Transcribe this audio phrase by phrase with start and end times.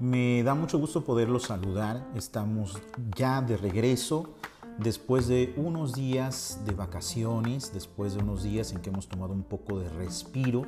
[0.00, 2.10] Me da mucho gusto poderlos saludar.
[2.16, 2.78] Estamos
[3.14, 4.30] ya de regreso
[4.78, 9.42] después de unos días de vacaciones, después de unos días en que hemos tomado un
[9.42, 10.62] poco de respiro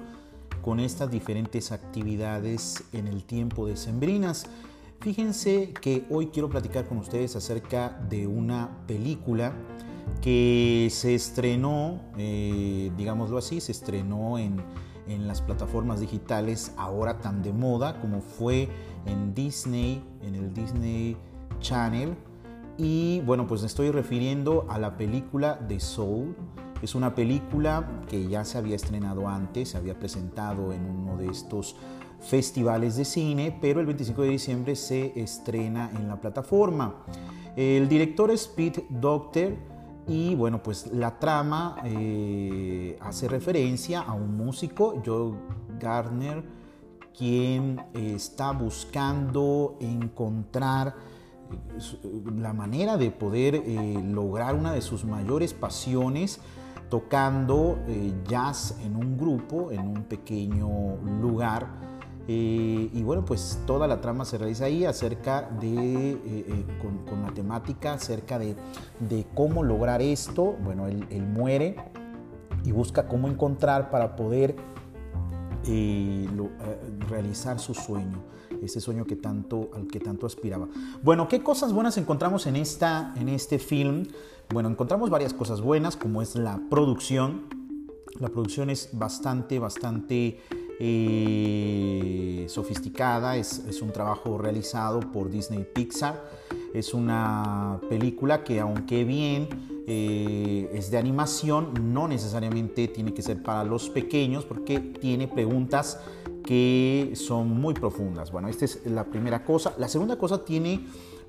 [0.61, 4.45] con estas diferentes actividades en el tiempo de sembrinas.
[5.00, 9.55] Fíjense que hoy quiero platicar con ustedes acerca de una película
[10.21, 14.62] que se estrenó, eh, digámoslo así, se estrenó en,
[15.06, 18.69] en las plataformas digitales ahora tan de moda como fue
[19.06, 21.16] en Disney, en el Disney
[21.61, 22.16] Channel.
[22.78, 26.34] Y bueno, pues me estoy refiriendo a la película de Soul.
[26.80, 31.28] Es una película que ya se había estrenado antes, se había presentado en uno de
[31.28, 31.77] estos
[32.20, 37.05] festivales de cine, pero el 25 de diciembre se estrena en la plataforma.
[37.56, 39.72] El director es Pete Docter
[40.06, 45.34] y bueno, pues la trama eh, hace referencia a un músico, Joe
[45.78, 46.42] Gardner,
[47.17, 50.97] quien eh, está buscando encontrar
[52.03, 53.62] eh, la manera de poder
[54.05, 56.41] lograr una de sus mayores pasiones
[56.91, 57.78] tocando
[58.27, 61.69] jazz en un grupo, en un pequeño lugar
[62.28, 67.23] eh, y bueno, pues toda la trama se realiza ahí acerca de, eh, eh, con,
[67.23, 68.56] la temática acerca de,
[69.34, 70.56] cómo lograr esto.
[70.62, 71.77] Bueno, él, muere
[72.64, 74.55] y busca cómo encontrar para poder
[77.09, 78.23] realizar su sueño,
[78.62, 80.69] ese sueño que tanto, al que tanto aspiraba.
[81.03, 84.07] Bueno, ¿qué cosas buenas encontramos en, esta, en este film?
[84.53, 87.47] Bueno, encontramos varias cosas buenas, como es la producción.
[88.20, 90.39] La producción es bastante, bastante
[90.84, 96.24] eh, sofisticada, es, un trabajo realizado por Disney Pixar.
[96.74, 99.48] Es una película que aunque bien
[99.86, 106.00] eh, es de animación, no necesariamente tiene que ser para los pequeños porque tiene preguntas
[106.44, 108.33] que son muy profundas.
[108.33, 109.74] Bueno, esta es la primera cosa.
[109.78, 110.84] La segunda cosa tiene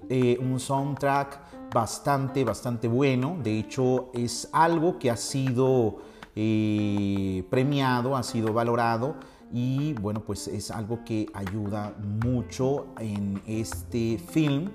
[0.09, 3.38] eh, un soundtrack bastante, bastante bueno.
[3.44, 5.97] De hecho, es algo que ha sido
[6.33, 9.13] premiado, ha sido valorado
[9.53, 14.72] y bueno, pues es algo que ayuda mucho en este film.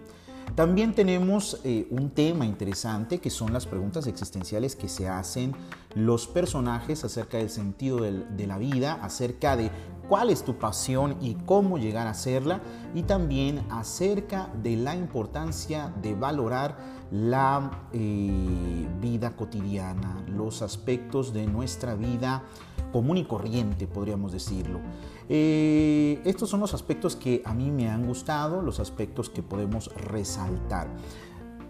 [0.54, 5.52] También tenemos eh, un tema interesante que son las preguntas existenciales que se hacen
[5.94, 9.70] los personajes acerca del sentido de la vida, acerca de
[10.08, 12.60] cuál es tu pasión y cómo llegar a hacerla
[12.94, 16.78] y también acerca de la importancia de valorar
[17.10, 22.42] la eh, vida cotidiana, los aspectos de nuestra vida
[22.92, 24.80] común y corriente, podríamos decirlo.
[25.28, 29.94] Eh, estos son los aspectos que a mí me han gustado, los aspectos que podemos
[29.94, 30.88] resaltar.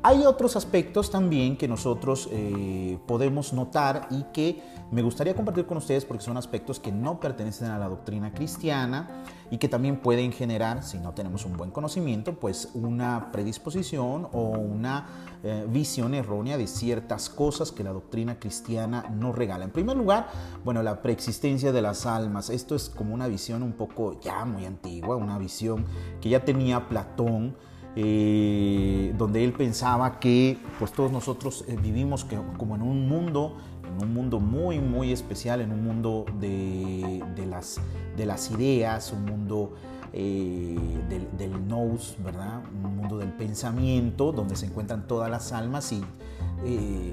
[0.03, 5.78] Hay otros aspectos también que nosotros eh, podemos notar y que me gustaría compartir con
[5.78, 10.31] ustedes porque son aspectos que no pertenecen a la doctrina cristiana y que también pueden
[10.31, 15.09] generar, si no tenemos un buen conocimiento, pues una predisposición o una
[15.42, 19.65] eh, visión errónea de ciertas cosas que la doctrina cristiana nos regala.
[19.65, 20.28] En primer lugar,
[20.65, 22.50] bueno, la preexistencia de las almas.
[22.50, 25.84] Esto es como una visión un poco ya muy antigua, una visión
[26.20, 27.56] que ya tenía Platón
[28.00, 32.25] eh, donde él pensaba que pues todos nosotros eh, vivimos
[32.56, 33.56] como en un mundo,
[33.92, 37.20] en un mundo muy, muy especial, en un mundo de,
[37.50, 37.81] las,
[38.16, 39.72] de las ideas, un mundo
[40.12, 40.78] eh,
[41.09, 42.62] del, del nous, ¿verdad?
[42.84, 46.04] Un mundo del pensamiento, donde se encuentran todas las almas y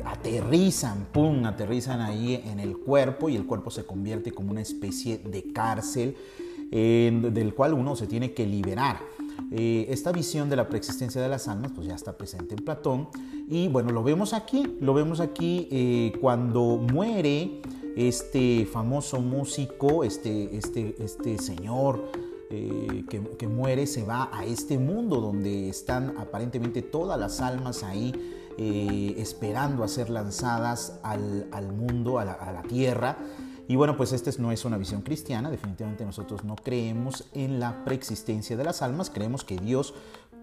[0.06, 5.18] aterrizan, pum, aterrizan ahí en el cuerpo y el cuerpo se convierte como una especie
[5.18, 6.16] de cárcel
[6.70, 8.98] del cual uno se tiene que liberar.
[9.52, 13.10] Eh, esta visión de la preexistencia de las almas pues ya está presente en Platón
[13.48, 17.62] y bueno, lo vemos aquí, lo vemos aquí eh, cuando muere
[17.96, 22.12] este famoso músico, este, este, este señor
[22.50, 28.14] eh, que, muere, se va a este mundo donde están aparentemente todas las almas ahí
[28.58, 33.18] esperando a ser lanzadas al, mundo, a la tierra.
[33.68, 37.84] Y bueno, pues esta no es una visión cristiana, definitivamente nosotros no creemos en la
[37.84, 39.96] preexistencia de las almas, creemos que Dios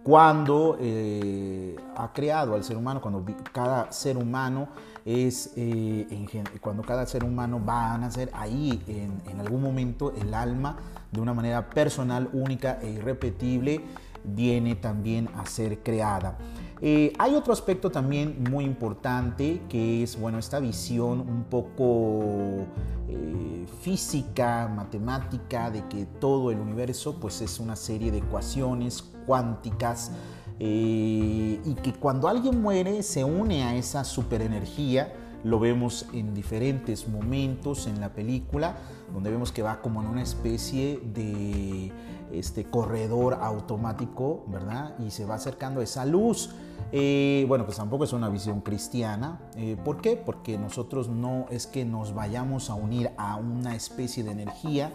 [0.03, 4.69] cuando eh, ha creado al ser humano, cuando cada ser humano
[5.05, 6.27] es, eh,
[6.61, 10.77] cuando cada ser humano va a nacer, ahí en, en algún momento el alma
[11.13, 13.81] de una manera personal, única e irrepetible,
[14.25, 16.39] viene también a ser creada.
[16.85, 22.67] Eh, hay otro aspecto también muy importante que es, bueno, esta visión un poco
[23.09, 30.11] eh, física, matemática, de que todo el universo pues es una serie de ecuaciones cuánticas
[30.59, 35.13] eh, y que cuando alguien muere se une a esa superenergía
[35.45, 38.77] lo vemos en diferentes momentos en la película,
[39.13, 41.93] donde vemos que va como en una especie de
[42.33, 44.95] este corredor automático, ¿verdad?
[44.99, 46.51] Y se va acercando a esa luz.
[46.93, 49.41] Eh, bueno, pues tampoco es una visión cristiana.
[49.57, 50.17] Eh, ¿Por qué?
[50.17, 54.93] Porque nosotros no es que nos vayamos a unir a una especie de energía,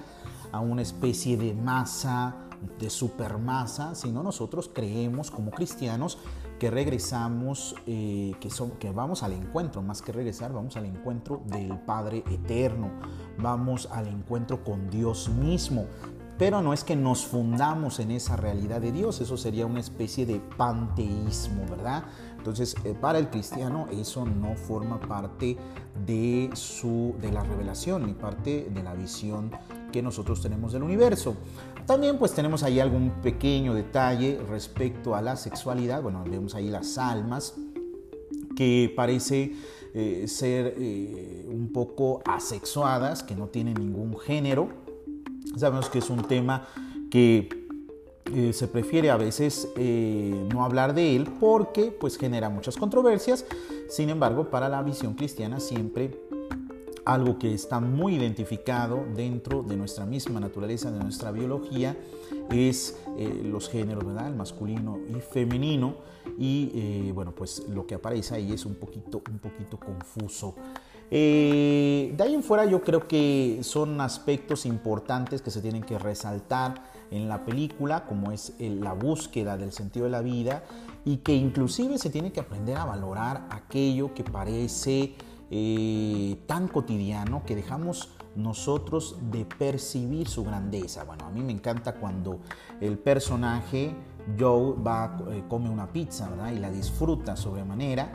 [0.52, 2.36] a una especie de masa,
[2.80, 6.18] de supermasa, sino nosotros creemos como cristianos
[6.60, 11.42] que regresamos, eh, que, son, que vamos al encuentro, más que regresar, vamos al encuentro
[11.46, 12.92] del Padre Eterno,
[13.38, 15.86] vamos al encuentro con Dios mismo.
[16.38, 20.26] Pero no es que nos fundamos en esa realidad de Dios, eso sería una especie
[20.28, 22.04] de panteísmo, ¿verdad?
[22.38, 25.58] Entonces, eh, para el cristiano eso no forma parte
[26.06, 29.52] de, su, de la revelación ni parte de la visión
[29.92, 31.36] que nosotros tenemos del universo.
[31.86, 36.02] También pues tenemos ahí algún pequeño detalle respecto a la sexualidad.
[36.02, 37.56] Bueno, vemos ahí las almas
[38.56, 39.54] que parece
[39.94, 44.70] eh, ser eh, un poco asexuadas, que no tienen ningún género.
[45.56, 46.68] Sabemos que es un tema
[47.10, 47.50] que
[48.34, 49.70] eh, se prefiere a veces
[50.52, 53.46] no hablar de él porque pues genera muchas controversias.
[53.90, 56.27] Sin embargo, para la visión cristiana siempre
[57.08, 61.96] algo que está muy identificado dentro de nuestra misma naturaleza, de nuestra biología,
[62.52, 64.28] es eh, los géneros, ¿verdad?
[64.28, 65.96] El masculino y femenino.
[66.38, 70.56] Y eh, bueno, pues lo que aparece ahí es un poquito, un poquito confuso.
[71.10, 75.98] Eh, de ahí en fuera yo creo que son aspectos importantes que se tienen que
[75.98, 80.66] resaltar en la película, como es la búsqueda del sentido de la vida
[81.06, 85.16] y que inclusive se tiene que aprender a valorar aquello que parece
[85.50, 91.04] eh, tan cotidiano que dejamos nosotros de percibir su grandeza.
[91.06, 92.40] Bueno, a mí me encanta cuando
[92.82, 93.96] el personaje
[94.38, 98.12] Joe va, eh, come una pizza y la disfruta sobremanera.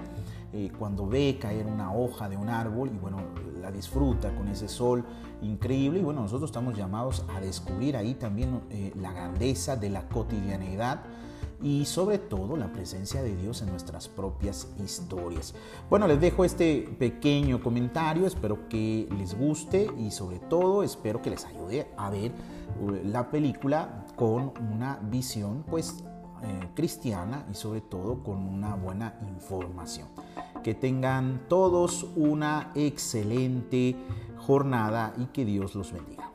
[0.53, 3.17] Eh, cuando ve caer una hoja de un árbol y bueno,
[3.63, 5.03] la disfruta con ese sol
[5.41, 8.61] increíble y bueno, nosotros estamos llamados a descubrir ahí también
[9.01, 11.01] la grandeza de la cotidianidad
[11.63, 15.55] y sobre todo la presencia de Dios en nuestras propias historias.
[15.89, 21.31] Bueno, les dejo este pequeño comentario, espero que les guste y sobre todo espero que
[21.31, 22.33] les ayude a ver
[22.81, 26.03] uh, la película con una visión pues
[26.43, 30.09] eh, cristiana y sobre todo con una buena información.
[30.65, 33.97] Que tengan todos una excelente
[34.39, 36.33] jornada y que Dios los bendiga.